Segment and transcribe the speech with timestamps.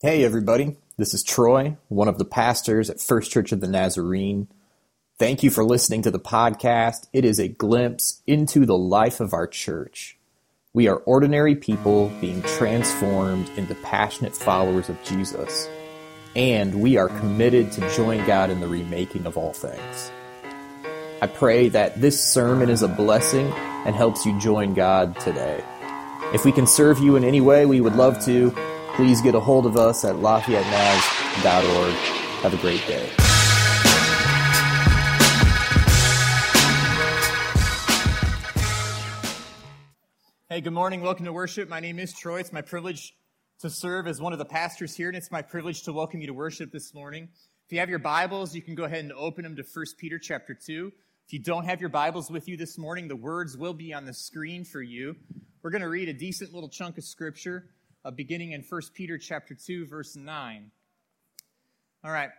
[0.00, 0.76] Hey, everybody.
[0.96, 4.46] This is Troy, one of the pastors at First Church of the Nazarene.
[5.18, 7.08] Thank you for listening to the podcast.
[7.12, 10.16] It is a glimpse into the life of our church.
[10.72, 15.68] We are ordinary people being transformed into passionate followers of Jesus,
[16.36, 20.12] and we are committed to join God in the remaking of all things.
[21.20, 23.50] I pray that this sermon is a blessing
[23.84, 25.64] and helps you join God today.
[26.32, 28.54] If we can serve you in any way, we would love to
[28.98, 31.94] please get a hold of us at LafayetteNaz.org.
[32.42, 33.08] Have a great day.
[40.48, 41.00] Hey, good morning.
[41.00, 41.68] Welcome to worship.
[41.68, 42.40] My name is Troy.
[42.40, 43.14] It's my privilege
[43.60, 46.26] to serve as one of the pastors here, and it's my privilege to welcome you
[46.26, 47.28] to worship this morning.
[47.66, 50.18] If you have your Bibles, you can go ahead and open them to 1 Peter
[50.18, 50.90] chapter 2.
[51.24, 54.06] If you don't have your Bibles with you this morning, the words will be on
[54.06, 55.14] the screen for you.
[55.62, 57.68] We're going to read a decent little chunk of scripture
[58.04, 60.70] uh, beginning in 1 Peter chapter 2, verse 9.
[62.04, 62.30] All right.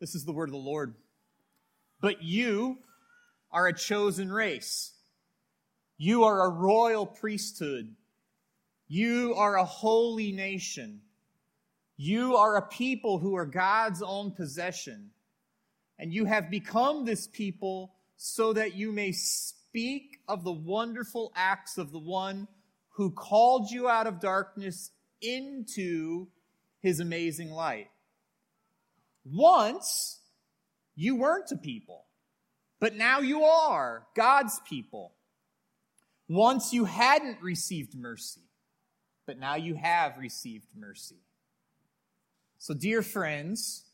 [0.00, 0.94] This is the word of the Lord.
[2.00, 2.78] But you
[3.52, 4.92] are a chosen race.
[5.98, 7.94] You are a royal priesthood.
[8.88, 11.02] You are a holy nation.
[11.98, 15.10] You are a people who are God's own possession.
[15.98, 21.76] And you have become this people so that you may speak of the wonderful acts
[21.76, 22.48] of the one
[23.00, 24.90] who called you out of darkness
[25.22, 26.26] into
[26.82, 27.88] his amazing light.
[29.24, 30.20] Once
[30.94, 32.04] you weren't a people,
[32.78, 35.14] but now you are God's people.
[36.28, 38.42] Once you hadn't received mercy,
[39.26, 41.22] but now you have received mercy.
[42.58, 43.86] So, dear friends,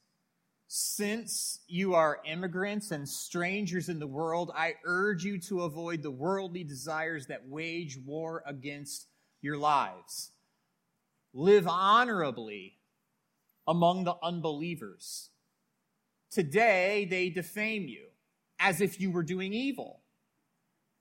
[0.68, 6.10] since you are immigrants and strangers in the world, I urge you to avoid the
[6.10, 9.06] worldly desires that wage war against
[9.40, 10.32] your lives.
[11.32, 12.78] Live honorably
[13.66, 15.30] among the unbelievers.
[16.30, 18.06] Today, they defame you
[18.58, 20.00] as if you were doing evil.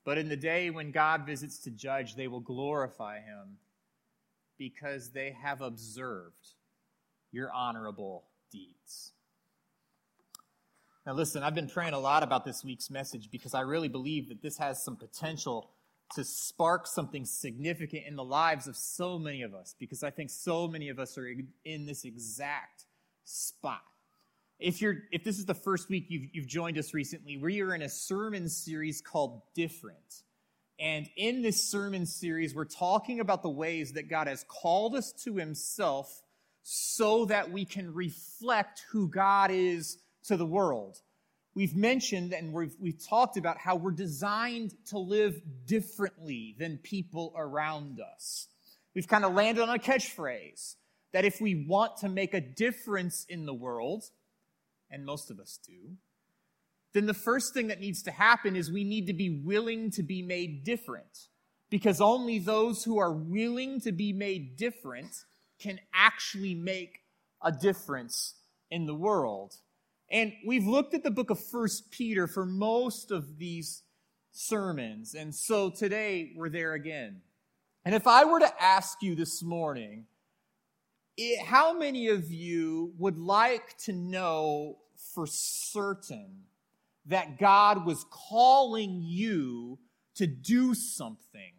[0.04, 3.58] But in the day when God visits to judge, they will glorify him
[4.58, 6.54] because they have observed
[7.32, 9.14] your honorable deeds.
[11.06, 14.30] Now, listen, I've been praying a lot about this week's message because I really believe
[14.30, 15.70] that this has some potential
[16.16, 20.32] to spark something significant in the lives of so many of us because I think
[20.32, 21.28] so many of us are
[21.64, 22.86] in this exact
[23.24, 23.84] spot.
[24.60, 27.76] If you're if this is the first week you've, you've joined us recently, we are
[27.76, 30.24] in a sermon series called Different.
[30.80, 35.12] And in this sermon series, we're talking about the ways that God has called us
[35.24, 36.24] to himself
[36.64, 39.98] so that we can reflect who God is
[40.28, 40.98] to the world.
[41.56, 47.34] We've mentioned and we've, we've talked about how we're designed to live differently than people
[47.38, 48.48] around us.
[48.94, 50.76] We've kind of landed on a catchphrase
[51.14, 54.04] that if we want to make a difference in the world,
[54.92, 55.96] and most of us do,
[56.94, 60.04] then the first thing that needs to happen is we need to be willing to
[60.04, 61.28] be made different.
[61.70, 65.12] Because only those who are willing to be made different
[65.60, 67.00] can actually make
[67.42, 68.36] a difference
[68.72, 69.56] in the world.
[70.10, 73.84] And we've looked at the book of First Peter for most of these
[74.32, 75.16] sermons.
[75.16, 77.22] And so today we're there again.
[77.86, 80.06] And if I were to ask you this morning,
[81.18, 84.78] it, how many of you would like to know
[85.14, 86.44] for certain
[87.06, 89.80] that God was calling you
[90.16, 91.54] to do something?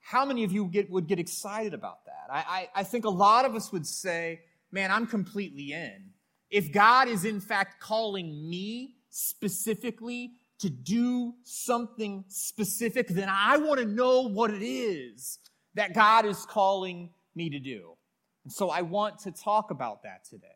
[0.00, 2.28] How many of you get, would get excited about that?
[2.30, 4.40] I, I, I think a lot of us would say,
[4.70, 6.10] man, I'm completely in.
[6.50, 13.80] If God is in fact calling me specifically to do something specific, then I want
[13.80, 15.38] to know what it is
[15.74, 17.96] that God is calling me to do.
[18.44, 20.46] And so I want to talk about that today.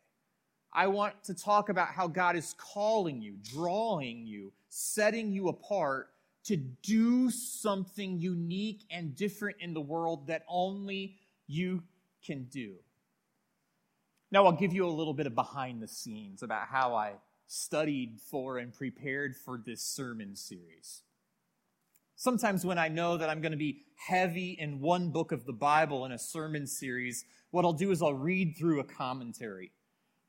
[0.73, 6.09] I want to talk about how God is calling you, drawing you, setting you apart
[6.45, 11.17] to do something unique and different in the world that only
[11.47, 11.83] you
[12.25, 12.75] can do.
[14.33, 17.13] Now, I'll give you a little bit of behind the scenes about how I
[17.49, 21.03] studied for and prepared for this sermon series.
[22.17, 25.53] Sometimes, when I know that I'm going to be heavy in one book of the
[25.53, 29.71] Bible in a sermon series, what I'll do is I'll read through a commentary.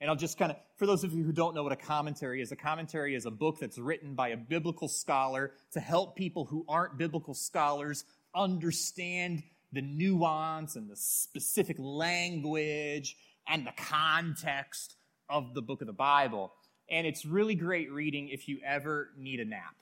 [0.02, 2.42] And I'll just kind of, for those of you who don't know what a commentary
[2.42, 6.44] is, a commentary is a book that's written by a biblical scholar to help people
[6.44, 8.04] who aren't biblical scholars
[8.36, 13.16] understand the nuance and the specific language
[13.48, 14.96] and the context
[15.30, 16.54] of the book of the Bible.
[16.90, 19.76] And it's really great reading if you ever need a nap.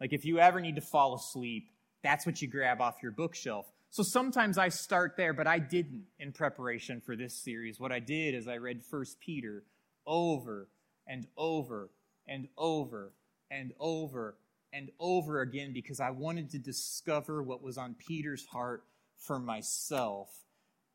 [0.00, 1.70] Like if you ever need to fall asleep,
[2.02, 3.66] that's what you grab off your bookshelf.
[3.90, 7.80] So sometimes I start there, but I didn't in preparation for this series.
[7.80, 9.64] What I did is I read 1 Peter
[10.06, 10.68] over
[11.06, 11.90] and over
[12.26, 13.12] and over
[13.50, 14.36] and over
[14.72, 18.84] and over again because I wanted to discover what was on Peter's heart
[19.18, 20.28] for myself.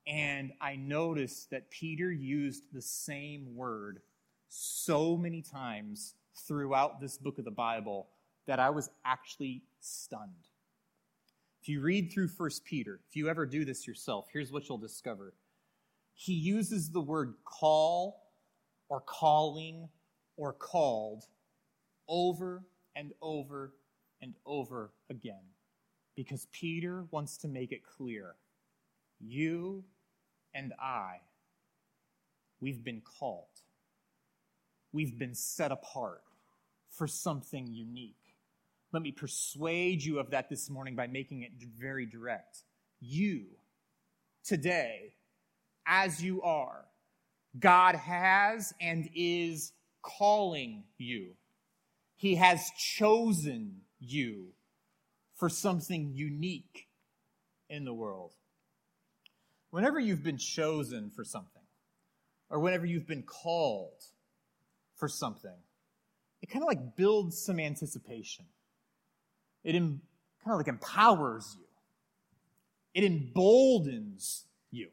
[0.07, 4.01] And I noticed that Peter used the same word
[4.49, 6.13] so many times
[6.47, 8.07] throughout this book of the Bible
[8.45, 10.49] that I was actually stunned.
[11.61, 14.77] If you read through 1 Peter, if you ever do this yourself, here's what you'll
[14.77, 15.33] discover.
[16.13, 18.29] He uses the word call
[18.89, 19.89] or calling
[20.37, 21.23] or called
[22.07, 22.63] over
[22.95, 23.73] and over
[24.21, 25.41] and over again
[26.15, 28.35] because Peter wants to make it clear
[29.19, 29.83] you
[30.55, 31.17] and I,
[32.61, 33.43] we've been called,
[34.93, 36.23] we've been set apart
[36.89, 38.15] for something unique.
[38.93, 42.59] Let me persuade you of that this morning by making it very direct.
[43.01, 43.43] You,
[44.45, 45.15] today,
[45.85, 46.85] as you are,
[47.59, 51.31] God has and is calling you.
[52.15, 54.47] He has chosen you
[55.35, 56.87] for something unique
[57.69, 58.31] in the world.
[59.71, 61.61] Whenever you've been chosen for something,
[62.49, 64.03] or whenever you've been called
[64.95, 65.57] for something,
[66.41, 68.45] it kind of like builds some anticipation.
[69.63, 69.99] It kind
[70.45, 71.65] of like empowers you.
[72.93, 74.89] It emboldens you.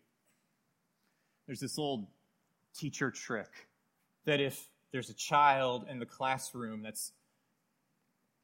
[1.47, 2.07] There's this old
[2.75, 3.69] teacher trick
[4.25, 7.13] that if there's a child in the classroom that's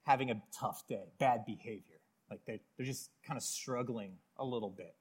[0.05, 2.01] having a tough day, bad behavior,
[2.31, 4.95] like they, they're just kind of struggling a little bit.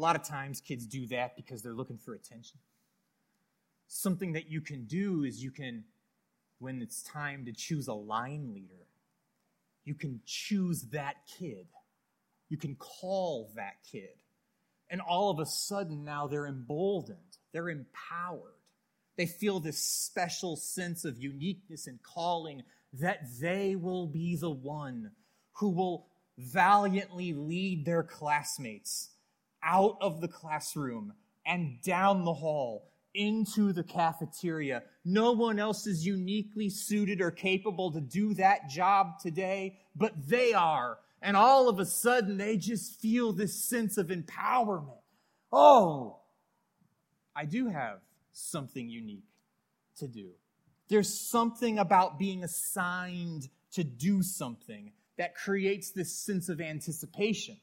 [0.00, 2.58] A lot of times kids do that because they're looking for attention.
[3.86, 5.84] Something that you can do is you can,
[6.58, 8.86] when it's time to choose a line leader,
[9.84, 11.66] you can choose that kid.
[12.48, 14.16] You can call that kid.
[14.88, 18.54] And all of a sudden now they're emboldened, they're empowered.
[19.16, 22.62] They feel this special sense of uniqueness and calling
[22.94, 25.10] that they will be the one
[25.52, 26.06] who will
[26.38, 29.10] valiantly lead their classmates
[29.62, 31.12] out of the classroom
[31.46, 34.82] and down the hall into the cafeteria.
[35.04, 40.52] No one else is uniquely suited or capable to do that job today, but they
[40.52, 40.98] are.
[41.22, 44.98] And all of a sudden, they just feel this sense of empowerment.
[45.52, 46.20] Oh,
[47.34, 47.98] I do have
[48.32, 49.24] something unique
[49.98, 50.30] to do.
[50.88, 57.56] There's something about being assigned to do something that creates this sense of anticipation.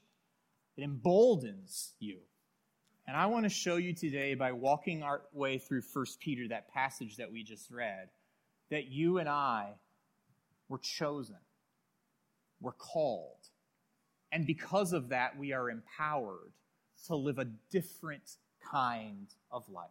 [0.78, 2.18] It emboldens you.
[3.08, 6.72] And I want to show you today by walking our way through 1 Peter, that
[6.72, 8.10] passage that we just read,
[8.70, 9.72] that you and I
[10.68, 11.38] were chosen,
[12.60, 13.48] were called.
[14.30, 16.52] And because of that, we are empowered
[17.06, 18.36] to live a different
[18.70, 19.88] kind of life.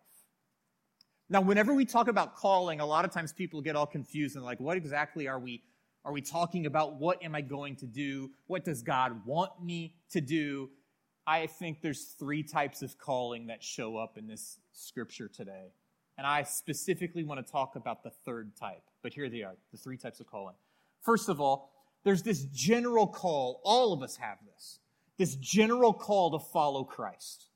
[1.29, 4.45] Now, whenever we talk about calling, a lot of times people get all confused and
[4.45, 5.63] like, what exactly are we
[6.05, 7.01] are we talking about?
[7.01, 8.31] What am I going to do?
[8.45, 10.69] What does God want me to do?
[11.29, 15.73] I think there's three types of calling that show up in this scripture today.
[16.17, 18.81] And I specifically want to talk about the third type.
[19.03, 20.55] But here they are the three types of calling.
[21.01, 21.73] First of all,
[22.05, 23.59] there's this general call.
[23.65, 24.79] All of us have this.
[25.17, 27.49] This general call to follow Christ.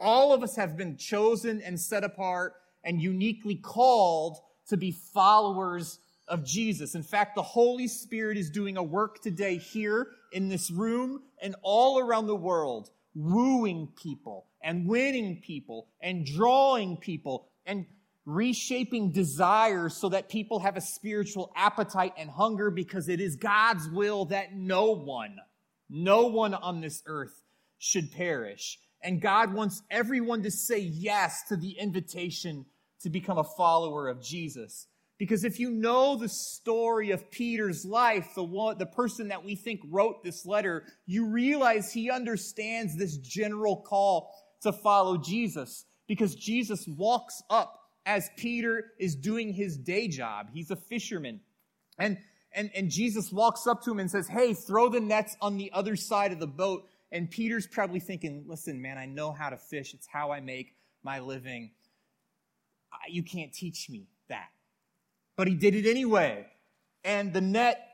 [0.00, 6.00] All of us have been chosen and set apart and uniquely called to be followers
[6.26, 6.96] of Jesus.
[6.96, 11.54] In fact, the Holy Spirit is doing a work today here in this room and
[11.62, 17.86] all around the world wooing people and winning people and drawing people and
[18.26, 23.88] reshaping desires so that people have a spiritual appetite and hunger because it is God's
[23.88, 25.36] will that no one,
[25.88, 27.42] no one on this earth
[27.78, 28.78] should perish.
[29.02, 32.66] And God wants everyone to say yes to the invitation
[33.00, 34.88] to become a follower of Jesus.
[35.18, 39.56] Because if you know the story of Peter's life, the one, the person that we
[39.56, 44.30] think wrote this letter, you realize he understands this general call
[44.62, 45.86] to follow Jesus.
[46.06, 50.48] Because Jesus walks up as Peter is doing his day job.
[50.52, 51.40] He's a fisherman.
[51.98, 52.18] And,
[52.52, 55.72] and, and Jesus walks up to him and says, Hey, throw the nets on the
[55.72, 56.86] other side of the boat.
[57.10, 59.94] And Peter's probably thinking, Listen, man, I know how to fish.
[59.94, 61.70] It's how I make my living.
[63.08, 64.08] You can't teach me
[65.36, 66.46] but he did it anyway.
[67.04, 67.86] And the net,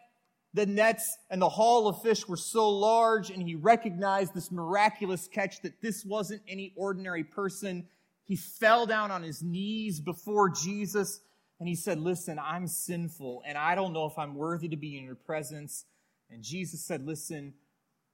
[0.54, 5.28] the nets and the haul of fish were so large, and he recognized this miraculous
[5.28, 7.86] catch that this wasn't any ordinary person.
[8.24, 11.20] He fell down on his knees before Jesus
[11.62, 14.98] and he said, Listen, I'm sinful, and I don't know if I'm worthy to be
[14.98, 15.84] in your presence.
[16.28, 17.54] And Jesus said, Listen,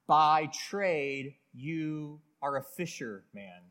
[0.05, 3.63] by trade, you are a fisherman.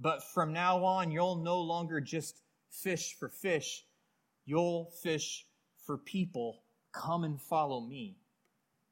[0.00, 3.84] But from now on, you'll no longer just fish for fish,
[4.44, 5.46] you'll fish
[5.86, 6.62] for people.
[6.92, 8.16] Come and follow me.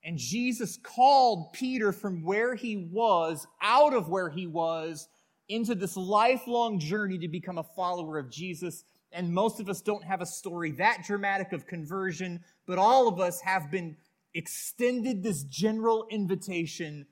[0.05, 5.09] And Jesus called Peter from where he was, out of where he was,
[5.49, 8.85] into this lifelong journey to become a follower of Jesus.
[9.13, 13.21] And most of us don't have a story that dramatic of conversion, but all of
[13.21, 13.97] us have been
[14.35, 17.07] extended this general invitation,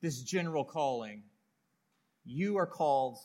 [0.00, 1.22] this general calling.
[2.24, 3.18] You are called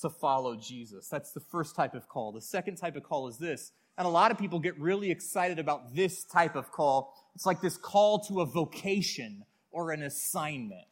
[0.00, 1.08] to follow Jesus.
[1.08, 2.32] That's the first type of call.
[2.32, 3.72] The second type of call is this.
[3.96, 7.14] And a lot of people get really excited about this type of call.
[7.34, 10.86] It's like this call to a vocation or an assignment.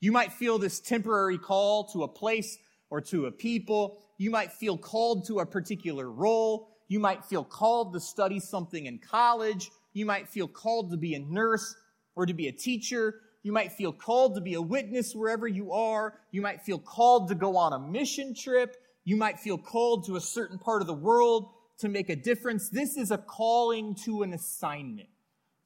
[0.00, 2.58] You might feel this temporary call to a place
[2.90, 3.98] or to a people.
[4.18, 6.68] You might feel called to a particular role.
[6.88, 9.70] You might feel called to study something in college.
[9.92, 11.74] You might feel called to be a nurse
[12.14, 13.14] or to be a teacher.
[13.42, 16.18] You might feel called to be a witness wherever you are.
[16.30, 18.76] You might feel called to go on a mission trip.
[19.04, 22.68] You might feel called to a certain part of the world to make a difference.
[22.68, 25.08] This is a calling to an assignment,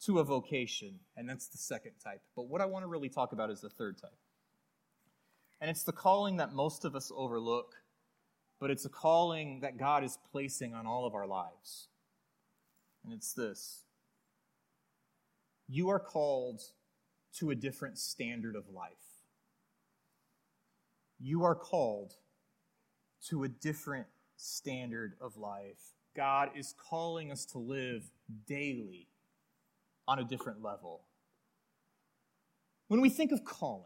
[0.04, 1.00] to a vocation.
[1.16, 2.22] And that's the second type.
[2.34, 4.18] But what I want to really talk about is the third type.
[5.60, 7.74] And it's the calling that most of us overlook,
[8.58, 11.88] but it's a calling that God is placing on all of our lives.
[13.04, 13.84] And it's this
[15.68, 16.62] you are called
[17.38, 18.90] to a different standard of life.
[21.18, 22.14] You are called
[23.28, 25.94] to a different standard of life.
[26.14, 28.10] God is calling us to live
[28.46, 29.08] daily
[30.08, 31.02] on a different level.
[32.88, 33.84] When we think of calling,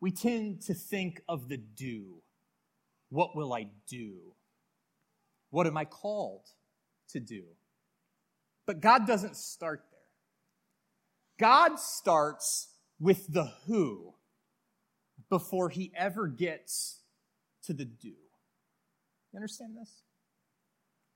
[0.00, 2.22] we tend to think of the do.
[3.10, 4.34] What will I do?
[5.50, 6.46] What am I called
[7.10, 7.42] to do?
[8.66, 9.97] But God doesn't start there.
[11.38, 12.68] God starts
[13.00, 14.14] with the who
[15.30, 17.00] before he ever gets
[17.64, 18.08] to the do.
[18.08, 20.02] You understand this?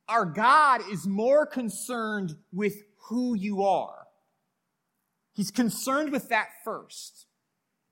[0.08, 4.06] Our God is more concerned with who you are.
[5.32, 7.26] He's concerned with that first.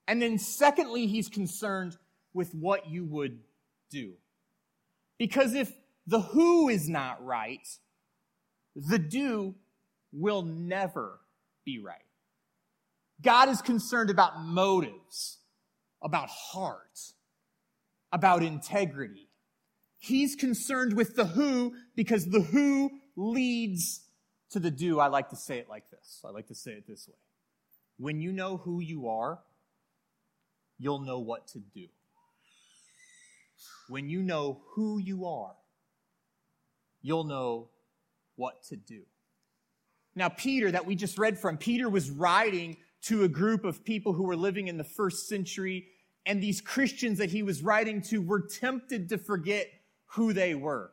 [0.07, 1.97] And then, secondly, he's concerned
[2.35, 3.39] with what you would
[3.91, 4.13] do.
[5.19, 5.73] Because if
[6.07, 7.67] the who is not right,
[8.77, 9.55] the do
[10.13, 11.21] will never
[11.65, 11.99] be right.
[13.23, 15.39] God is concerned about motives,
[16.03, 16.99] about heart,
[18.13, 19.29] about integrity.
[19.99, 24.01] He's concerned with the who because the who leads
[24.51, 24.99] to the do.
[24.99, 26.23] I like to say it like this.
[26.25, 27.15] I like to say it this way.
[27.99, 29.41] When you know who you are,
[30.79, 31.87] you'll know what to do.
[33.89, 35.55] When you know who you are,
[37.03, 37.69] you'll know
[38.37, 39.03] what to do.
[40.15, 44.13] Now, Peter, that we just read from, Peter was writing to a group of people
[44.13, 45.87] who were living in the first century,
[46.27, 49.69] and these Christians that he was writing to were tempted to forget
[50.07, 50.93] who they were.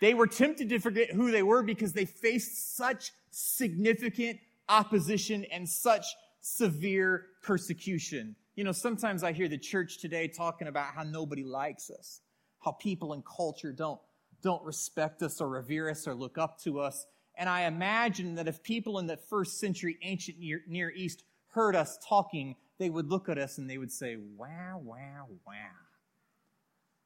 [0.00, 5.68] They were tempted to forget who they were because they faced such significant opposition and
[5.68, 6.06] such
[6.40, 8.34] severe persecution.
[8.56, 12.20] You know, sometimes I hear the church today talking about how nobody likes us,
[12.60, 14.00] how people and culture don't,
[14.42, 17.06] don't respect us or revere us or look up to us.
[17.36, 21.76] And I imagine that if people in the first century ancient Near, Near East heard
[21.76, 25.54] us talking, they would look at us and they would say, wow, wow, wow.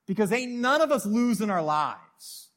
[0.06, 2.50] Because ain't none of us losing our lives.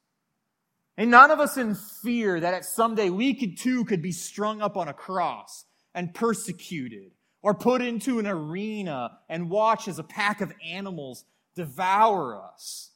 [0.97, 4.61] Ain't none of us in fear that at someday we could too could be strung
[4.61, 10.03] up on a cross and persecuted or put into an arena and watch as a
[10.03, 11.23] pack of animals
[11.55, 12.91] devour us.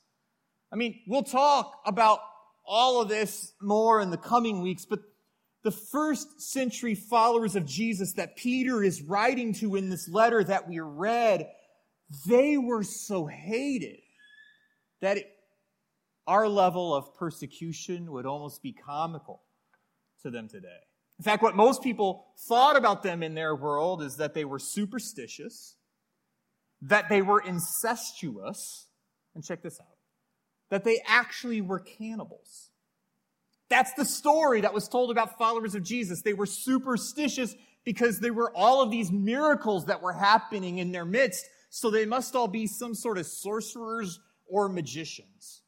[0.72, 2.20] I mean, we'll talk about
[2.66, 5.00] all of this more in the coming weeks, but
[5.64, 10.68] the first century followers of Jesus that Peter is writing to in this letter that
[10.68, 11.48] we read,
[12.28, 14.00] they were so hated
[15.02, 15.28] that it,
[16.28, 19.44] our level of persecution would almost be comical
[20.24, 20.68] to them today.
[21.20, 24.60] In fact, what most people thought about them in their world is that they were
[24.60, 25.76] superstitious,
[26.82, 28.88] that they were incestuous,
[29.36, 29.98] and check this out,
[30.72, 32.71] that they actually were cannibals.
[33.72, 36.22] That's the story that was told about followers of Jesus.
[36.22, 41.06] They were superstitious because there were all of these miracles that were happening in their
[41.06, 41.46] midst.
[41.70, 45.62] So they must all be some sort of sorcerers or magicians.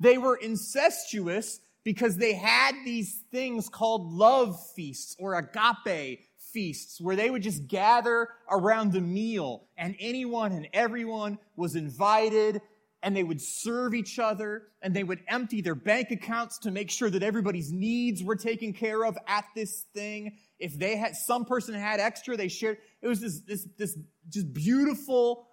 [0.00, 7.14] They were incestuous because they had these things called love feasts or agape feasts where
[7.14, 12.62] they would just gather around a meal and anyone and everyone was invited
[13.04, 16.90] and they would serve each other and they would empty their bank accounts to make
[16.90, 20.38] sure that everybody's needs were taken care of at this thing.
[20.58, 22.78] If they had some person had extra, they shared.
[23.02, 23.98] It was this this this
[24.30, 25.46] just beautiful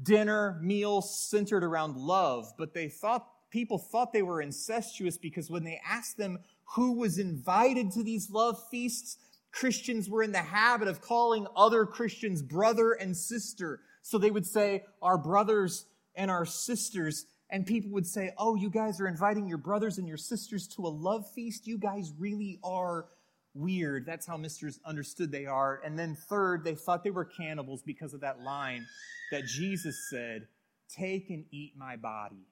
[0.00, 5.64] dinner meal centered around love, but they thought people thought they were incestuous because when
[5.64, 6.38] they asked them
[6.76, 9.18] who was invited to these love feasts,
[9.50, 13.80] Christians were in the habit of calling other Christians brother and sister.
[14.02, 17.26] So they would say, our brothers and our sisters.
[17.50, 20.86] And people would say, oh, you guys are inviting your brothers and your sisters to
[20.86, 21.66] a love feast?
[21.66, 23.06] You guys really are
[23.54, 24.06] weird.
[24.06, 25.80] That's how misters understood they are.
[25.84, 28.86] And then third, they thought they were cannibals because of that line
[29.30, 30.46] that Jesus said,
[30.88, 32.46] take and eat my body,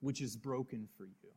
[0.00, 1.30] which is broken for you.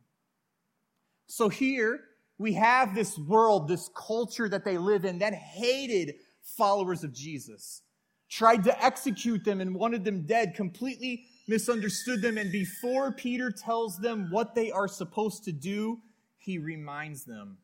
[1.26, 2.00] So here,
[2.38, 6.14] we have this world, this culture that they live in that hated
[6.56, 7.82] followers of Jesus,
[8.28, 12.38] tried to execute them and wanted them dead, completely misunderstood them.
[12.38, 16.00] And before Peter tells them what they are supposed to do,
[16.36, 17.58] he reminds them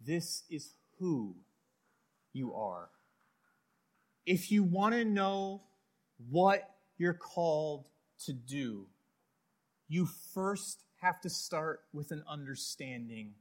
[0.00, 1.36] this is who
[2.32, 2.90] you are.
[4.26, 5.62] If you want to know
[6.30, 7.88] what you're called
[8.26, 8.86] to do,
[9.88, 13.34] you first have to start with an understanding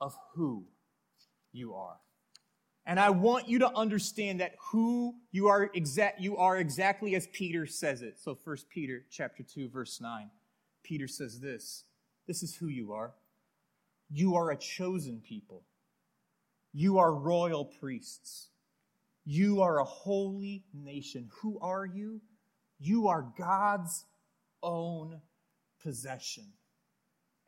[0.00, 0.64] of who
[1.52, 1.98] you are.
[2.84, 7.28] And I want you to understand that who you are exact you are exactly as
[7.28, 8.18] Peter says it.
[8.18, 10.30] So first Peter chapter 2 verse 9.
[10.82, 11.84] Peter says this.
[12.26, 13.12] This is who you are.
[14.10, 15.62] You are a chosen people.
[16.72, 18.48] You are royal priests.
[19.24, 21.28] You are a holy nation.
[21.40, 22.20] Who are you?
[22.80, 24.04] You are God's
[24.62, 25.20] own
[25.82, 26.52] possession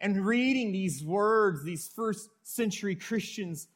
[0.05, 3.69] and reading these words, these first century Christians,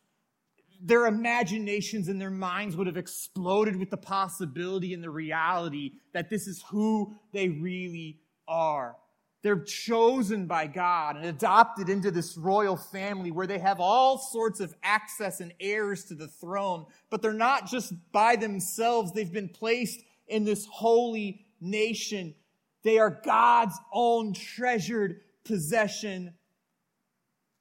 [0.80, 6.30] their imaginations and their minds would have exploded with the possibility and the reality that
[6.30, 8.96] this is who they really are.
[9.42, 14.58] They're chosen by God and adopted into this royal family where they have all sorts
[14.58, 16.86] of access and heirs to the throne.
[17.08, 19.12] But they're not just by themselves.
[19.12, 22.34] They've been placed in this holy nation.
[22.82, 26.34] They are God's own treasured possession.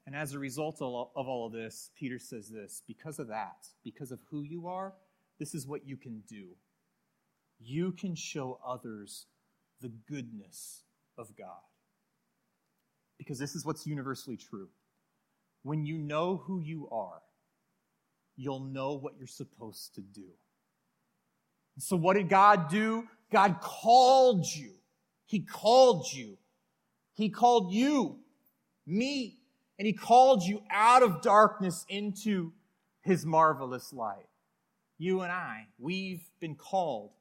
[0.08, 4.12] And as a result of all of this, Peter says this because of that, because
[4.12, 4.93] of who you are,
[5.38, 6.56] this is what you can do.
[7.60, 9.28] You can show others
[9.82, 10.84] the goodness
[11.17, 11.62] of God.
[13.20, 14.70] Because this is what's universally true.
[15.62, 17.22] When you know who you are,
[18.36, 20.30] you'll know what you're supposed to do.
[21.80, 23.08] So, what did God do?
[23.32, 24.72] God called you.
[25.28, 26.38] He called you
[27.17, 28.20] he called you,
[28.86, 29.39] me,
[29.77, 32.53] and He called you out of darkness into
[33.01, 34.27] His marvelous light.
[34.97, 37.11] You and I, we've been called,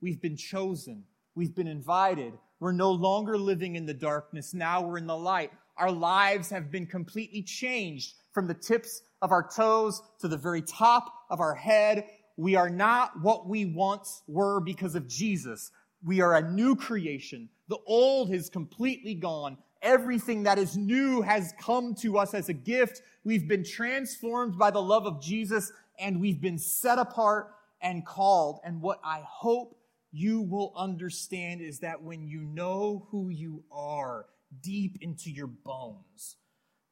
[0.00, 2.34] we've been chosen, we've been invited.
[2.60, 4.54] We're no longer living in the darkness.
[4.54, 5.50] Now we're in the light.
[5.76, 10.62] Our lives have been completely changed from the tips of our toes to the very
[10.62, 12.06] top of our head.
[12.36, 15.72] We are not what we once were because of Jesus.
[16.04, 17.48] We are a new creation.
[17.68, 19.58] The old is completely gone.
[19.84, 23.02] Everything that is new has come to us as a gift.
[23.22, 25.70] We've been transformed by the love of Jesus
[26.00, 28.60] and we've been set apart and called.
[28.64, 29.78] And what I hope
[30.10, 34.26] you will understand is that when you know who you are
[34.62, 36.36] deep into your bones,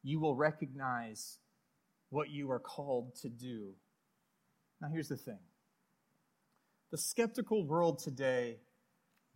[0.03, 1.39] you will recognize
[2.11, 3.73] what you are called to do.
[4.81, 5.39] Now, here's the thing
[6.91, 8.59] the skeptical world today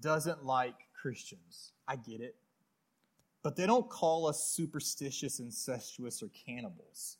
[0.00, 1.72] doesn't like Christians.
[1.88, 2.36] I get it.
[3.46, 7.18] But they don't call us superstitious, incestuous, or cannibals.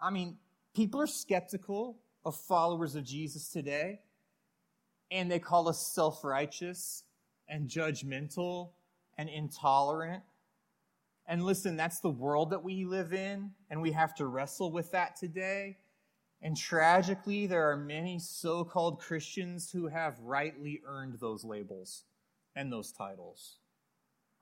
[0.00, 0.38] I mean,
[0.74, 4.00] people are skeptical of followers of Jesus today,
[5.10, 7.04] and they call us self righteous
[7.46, 8.70] and judgmental
[9.18, 10.22] and intolerant.
[11.26, 14.92] And listen, that's the world that we live in, and we have to wrestle with
[14.92, 15.76] that today.
[16.40, 22.04] And tragically, there are many so called Christians who have rightly earned those labels
[22.56, 23.59] and those titles.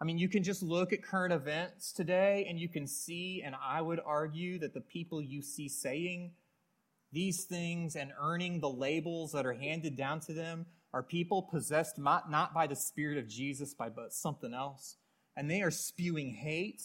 [0.01, 3.55] I mean, you can just look at current events today and you can see, and
[3.61, 6.33] I would argue that the people you see saying
[7.11, 11.99] these things and earning the labels that are handed down to them are people possessed
[11.99, 14.97] not by the Spirit of Jesus, by but something else.
[15.37, 16.83] And they are spewing hate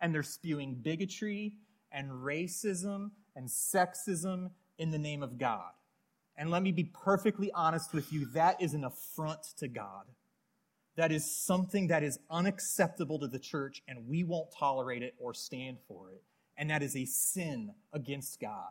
[0.00, 1.54] and they're spewing bigotry
[1.92, 5.70] and racism and sexism in the name of God.
[6.36, 10.04] And let me be perfectly honest with you, that is an affront to God.
[10.96, 15.34] That is something that is unacceptable to the church, and we won't tolerate it or
[15.34, 16.22] stand for it.
[16.56, 18.70] And that is a sin against God.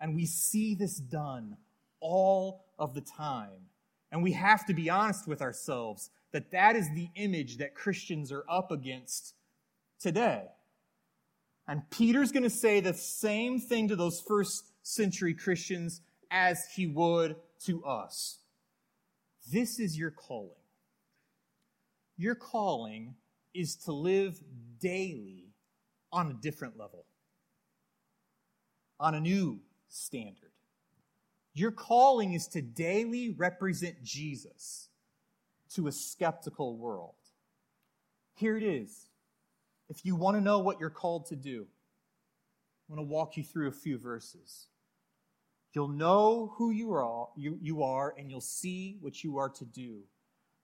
[0.00, 1.56] And we see this done
[2.00, 3.68] all of the time.
[4.10, 8.32] And we have to be honest with ourselves that that is the image that Christians
[8.32, 9.34] are up against
[10.00, 10.46] today.
[11.68, 16.88] And Peter's going to say the same thing to those first century Christians as he
[16.88, 18.38] would to us.
[19.52, 20.50] This is your calling.
[22.22, 23.16] Your calling
[23.52, 24.40] is to live
[24.78, 25.48] daily
[26.12, 27.04] on a different level,
[29.00, 29.58] on a new
[29.88, 30.52] standard.
[31.52, 34.88] Your calling is to daily represent Jesus
[35.74, 37.16] to a skeptical world.
[38.36, 39.08] Here it is.
[39.88, 41.66] If you want to know what you're called to do,
[42.88, 44.68] I want to walk you through a few verses.
[45.72, 49.64] You'll know who you are, you, you are, and you'll see what you are to
[49.64, 50.02] do.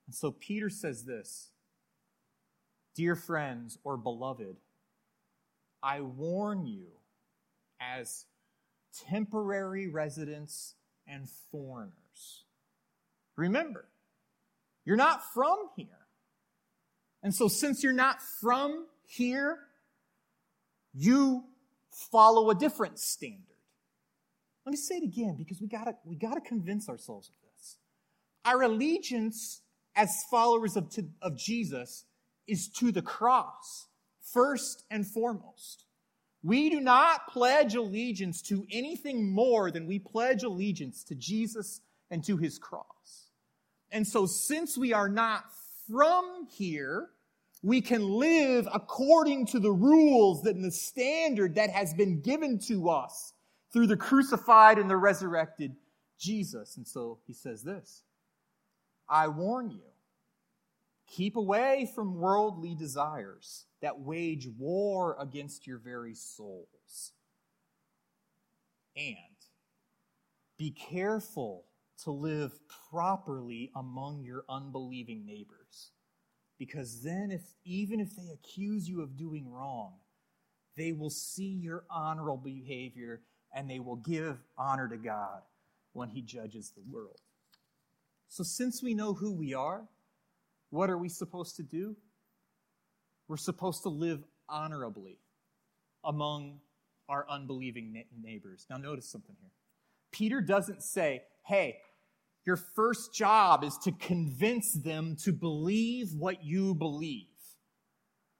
[0.08, 1.50] And so Peter says this
[2.96, 4.56] Dear friends or beloved,
[5.82, 6.86] I warn you
[7.80, 8.24] as
[9.06, 10.74] temporary residents
[11.06, 12.44] and foreigners.
[13.36, 13.84] Remember,
[14.84, 15.86] you're not from here.
[17.22, 19.58] And so, since you're not from here,
[20.94, 21.44] you
[22.10, 23.44] follow a different standard.
[24.64, 27.76] Let me say it again because we gotta, we gotta convince ourselves of this.
[28.44, 29.62] Our allegiance
[29.98, 32.04] as followers of, to, of Jesus
[32.46, 33.88] is to the cross,
[34.32, 35.84] first and foremost.
[36.44, 41.80] We do not pledge allegiance to anything more than we pledge allegiance to Jesus
[42.12, 43.32] and to his cross.
[43.90, 45.42] And so, since we are not
[45.90, 47.08] from here,
[47.62, 52.88] we can live according to the rules and the standard that has been given to
[52.88, 53.32] us
[53.72, 55.74] through the crucified and the resurrected
[56.20, 56.76] Jesus.
[56.76, 58.04] And so he says this
[59.08, 59.87] I warn you,
[61.08, 67.12] keep away from worldly desires that wage war against your very souls.
[68.96, 69.16] And
[70.58, 71.64] be careful
[72.04, 72.52] to live
[72.90, 75.92] properly among your unbelieving neighbors.
[76.58, 79.94] Because then, if, even if they accuse you of doing wrong,
[80.76, 83.20] they will see your honorable behavior
[83.54, 85.42] and they will give honor to God
[85.92, 87.20] when He judges the world.
[88.28, 89.82] So, since we know who we are,
[90.70, 91.96] what are we supposed to do?
[93.28, 95.18] We're supposed to live honorably
[96.04, 96.60] among
[97.08, 98.66] our unbelieving neighbors.
[98.70, 99.50] Now, notice something here.
[100.12, 101.76] Peter doesn't say, hey,
[102.46, 107.26] your first job is to convince them to believe what you believe.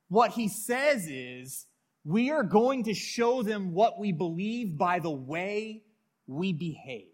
[0.09, 1.67] What he says is,
[2.05, 5.83] we are going to show them what we believe by the way
[6.27, 7.09] we behave.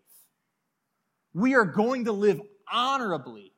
[1.33, 2.41] We are going to live
[2.73, 3.54] honorably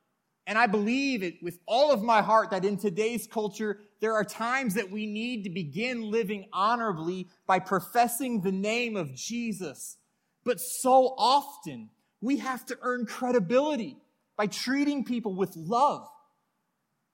[0.47, 4.23] and I believe it with all of my heart that in today's culture, there are
[4.23, 9.97] times that we need to begin living honorably by professing the name of Jesus.
[10.45, 11.89] But so often,
[12.21, 13.97] we have to earn credibility
[14.37, 16.07] by treating people with love,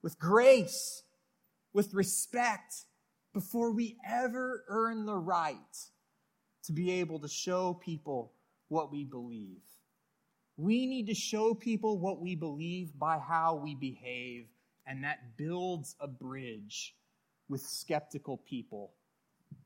[0.03, 1.01] with grace,
[1.73, 2.85] with respect,
[3.33, 5.57] before we ever earn the right
[6.65, 8.31] to be able to show people
[8.67, 9.63] what we believe.
[10.57, 14.45] We need to show people what we believe by how we behave,
[14.85, 16.95] and that builds a bridge
[17.49, 18.91] with skeptical people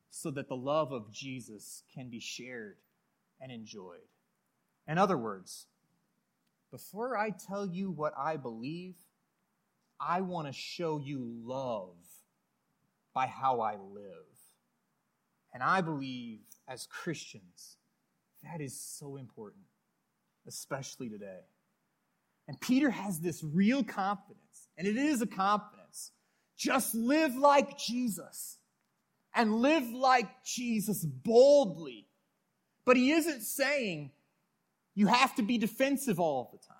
[0.10, 2.78] so that the love of Jesus can be shared
[3.42, 4.00] and enjoyed.
[4.88, 5.68] In other words,
[6.72, 8.96] before I tell you what I believe,
[10.00, 11.96] I want to show you love
[13.14, 14.26] by how I live.
[15.54, 17.78] And I believe as Christians,
[18.44, 19.66] that is so important
[20.48, 21.42] especially today.
[22.48, 26.12] And Peter has this real confidence, and it is a confidence.
[26.58, 28.58] Just live like Jesus
[29.36, 32.08] and live like Jesus boldly.
[32.86, 34.12] But he isn't saying
[34.96, 36.78] you have to be defensive all the time.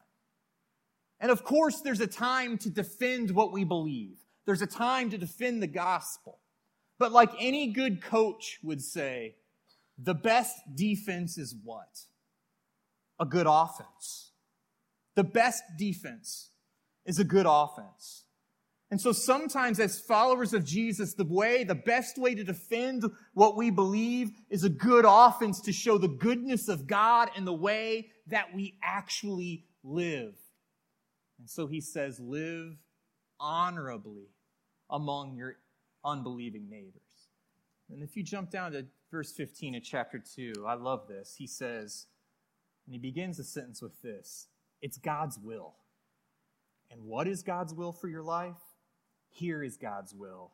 [1.20, 4.18] And of course, there's a time to defend what we believe.
[4.46, 6.40] There's a time to defend the gospel.
[6.98, 9.36] But like any good coach would say,
[9.98, 12.00] the best defense is what?
[13.20, 14.32] A good offense.
[15.16, 16.52] The best defense
[17.06, 18.26] is a good offense.
[18.90, 23.04] And so sometimes as followers of Jesus, the way, the best way to defend
[23.34, 27.54] what we believe is a good offense to show the goodness of God and the
[27.54, 30.36] way that we actually live.
[31.40, 32.78] And so he says, live
[33.40, 34.30] honorably
[34.90, 35.58] among your
[36.06, 37.02] unbelieving neighbors.
[37.90, 41.36] And if you jump down to verse 15 of chapter 2, I love this.
[41.38, 42.08] He says,
[42.88, 44.48] and he begins the sentence with this
[44.82, 45.76] It's God's will.
[46.90, 48.56] And what is God's will for your life?
[49.30, 50.52] Here is God's will.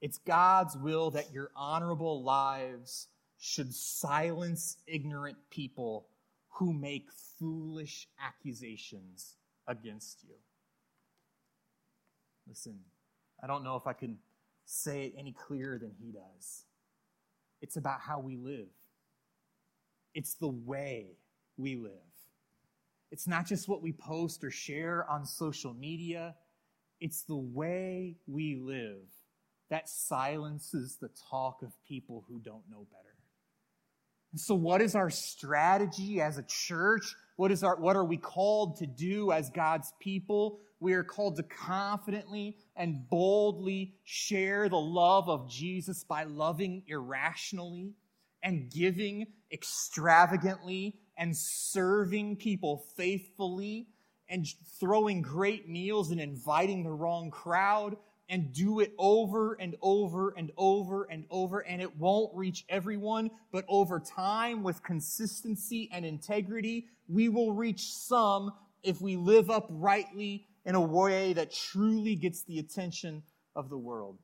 [0.00, 6.06] It's God's will that your honorable lives should silence ignorant people
[6.48, 9.36] who make foolish accusations
[9.68, 10.34] against you.
[12.48, 12.80] Listen,
[13.42, 14.18] I don't know if I can
[14.64, 16.64] say it any clearer than he does.
[17.60, 18.68] it's about how we live.
[20.14, 21.18] It's the way
[21.60, 21.92] we live.
[23.10, 26.34] It's not just what we post or share on social media,
[27.00, 29.02] it's the way we live
[29.70, 33.10] that silences the talk of people who don't know better.
[34.32, 37.14] And So, what is our strategy as a church?
[37.36, 40.60] What, is our, what are we called to do as God's people?
[40.78, 47.94] We are called to confidently and boldly share the love of Jesus by loving irrationally
[48.42, 53.86] and giving extravagantly and serving people faithfully
[54.28, 54.46] and
[54.80, 57.96] throwing great meals and inviting the wrong crowd
[58.30, 63.30] and do it over and over and over and over, and it won't reach everyone,
[63.52, 68.52] but over time, with consistency and integrity, we will reach some
[68.82, 73.22] if we live uprightly in a way that truly gets the attention
[73.56, 74.16] of the world.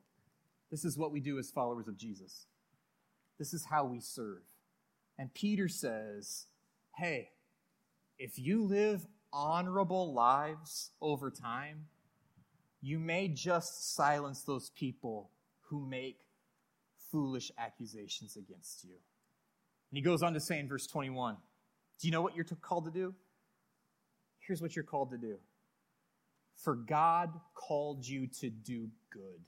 [0.71, 2.47] This is what we do as followers of Jesus.
[3.39, 4.43] This is how we serve.
[5.19, 6.47] And Peter says,
[6.97, 7.29] hey,
[8.19, 11.85] if you live honorable lives over time,
[12.81, 15.31] you may just silence those people
[15.69, 16.19] who make
[17.11, 18.95] foolish accusations against you.
[19.91, 21.37] And he goes on to say in verse 21
[22.01, 23.15] Do you know what you're called to do?
[24.41, 25.37] Here's what you're called to do.
[26.63, 29.41] For God called you to do good.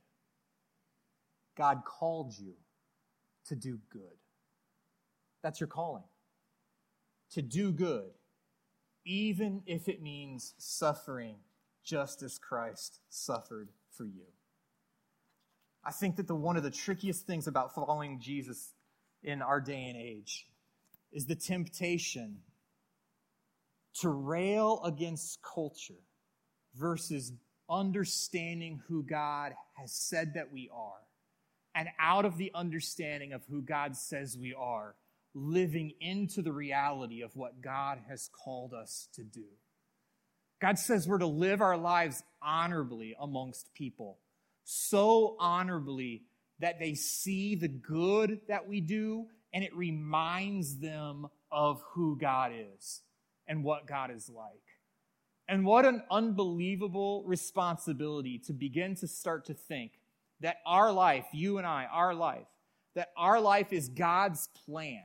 [1.56, 2.52] God called you
[3.46, 4.02] to do good.
[5.42, 6.04] That's your calling.
[7.32, 8.10] To do good,
[9.04, 11.36] even if it means suffering
[11.84, 14.26] just as Christ suffered for you.
[15.84, 18.74] I think that the one of the trickiest things about following Jesus
[19.22, 20.46] in our day and age
[21.12, 22.38] is the temptation
[24.00, 26.04] to rail against culture
[26.74, 27.32] versus
[27.70, 31.00] understanding who God has said that we are.
[31.74, 34.94] And out of the understanding of who God says we are,
[35.38, 39.44] living into the reality of what God has called us to do.
[40.60, 44.18] God says we're to live our lives honorably amongst people,
[44.64, 46.22] so honorably
[46.58, 52.52] that they see the good that we do and it reminds them of who God
[52.74, 53.02] is
[53.46, 54.52] and what God is like.
[55.48, 59.92] And what an unbelievable responsibility to begin to start to think
[60.40, 62.46] that our life, you and I, our life,
[62.94, 65.04] that our life is God's plan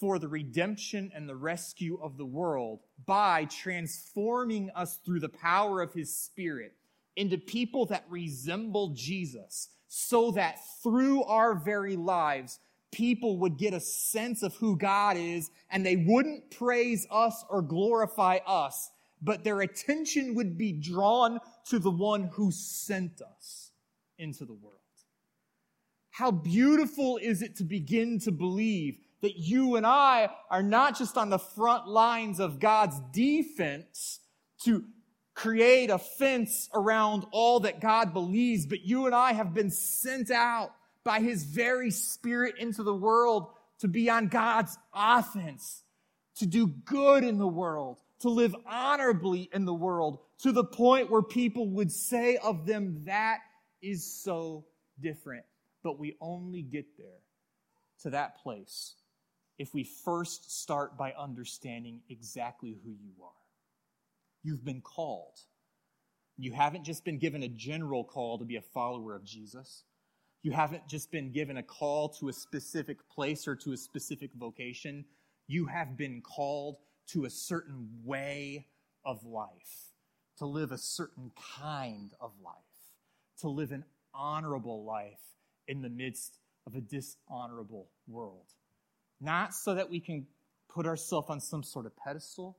[0.00, 5.80] for the redemption and the rescue of the world by transforming us through the power
[5.80, 6.74] of his spirit
[7.16, 12.58] into people that resemble Jesus so that through our very lives,
[12.92, 17.62] people would get a sense of who God is and they wouldn't praise us or
[17.62, 18.90] glorify us,
[19.22, 23.70] but their attention would be drawn to the one who sent us
[24.18, 24.76] into the world.
[26.10, 31.18] How beautiful is it to begin to believe that you and I are not just
[31.18, 34.20] on the front lines of God's defense
[34.62, 34.84] to
[35.34, 40.30] create a fence around all that God believes, but you and I have been sent
[40.30, 40.70] out
[41.02, 43.48] by His very Spirit into the world
[43.80, 45.82] to be on God's offense,
[46.36, 51.10] to do good in the world, to live honorably in the world, to the point
[51.10, 53.40] where people would say of them, that
[53.82, 54.66] is so
[55.00, 55.46] different.
[55.82, 57.08] But we only get there
[58.02, 58.94] to that place
[59.58, 63.30] if we first start by understanding exactly who you are.
[64.42, 65.38] You've been called.
[66.36, 69.84] You haven't just been given a general call to be a follower of Jesus.
[70.42, 74.30] You haven't just been given a call to a specific place or to a specific
[74.38, 75.04] vocation.
[75.48, 76.76] You have been called
[77.08, 78.66] to a certain way
[79.04, 79.94] of life,
[80.38, 82.54] to live a certain kind of life,
[83.40, 85.20] to live an honorable life
[85.66, 88.52] in the midst of a dishonorable world.
[89.20, 90.26] Not so that we can
[90.68, 92.58] put ourselves on some sort of pedestal,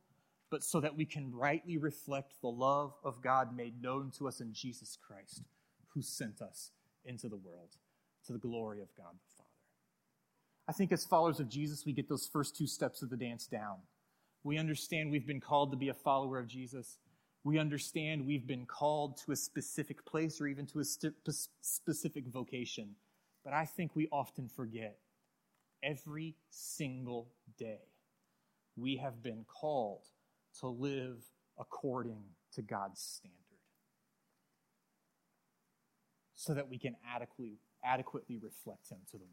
[0.49, 4.39] but so that we can rightly reflect the love of God made known to us
[4.39, 5.43] in Jesus Christ,
[5.89, 6.71] who sent us
[7.05, 7.75] into the world
[8.25, 9.49] to the glory of God the Father.
[10.67, 13.47] I think as followers of Jesus, we get those first two steps of the dance
[13.47, 13.77] down.
[14.43, 16.97] We understand we've been called to be a follower of Jesus.
[17.43, 21.13] We understand we've been called to a specific place or even to a st-
[21.61, 22.95] specific vocation.
[23.43, 24.97] But I think we often forget
[25.83, 27.81] every single day,
[28.75, 30.03] we have been called
[30.59, 31.23] to live
[31.59, 33.33] according to God's standard
[36.35, 39.25] so that we can adequately, adequately reflect Him to the world.